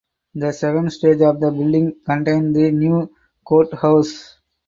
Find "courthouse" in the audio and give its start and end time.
3.45-4.39